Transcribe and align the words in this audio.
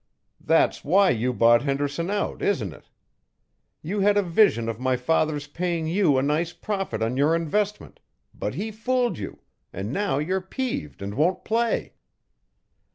That's 0.43 0.83
why 0.83 1.11
you 1.11 1.31
bought 1.31 1.61
Henderson 1.61 2.09
out, 2.09 2.41
isn't 2.41 2.73
it? 2.73 2.89
You 3.83 3.99
had 3.99 4.17
a 4.17 4.23
vision 4.23 4.67
of 4.67 4.79
my 4.79 4.97
father's 4.97 5.45
paying 5.45 5.85
you 5.85 6.17
a 6.17 6.23
nice 6.23 6.53
profit 6.53 7.03
on 7.03 7.17
your 7.17 7.35
investment, 7.35 7.99
but 8.33 8.55
he 8.55 8.71
fooled 8.71 9.19
you, 9.19 9.43
and 9.71 9.93
now 9.93 10.17
you're 10.17 10.41
peeved 10.41 11.03
and 11.03 11.13
won't 11.13 11.45
play." 11.45 11.93